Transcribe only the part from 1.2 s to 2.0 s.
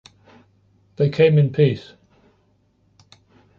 in peace.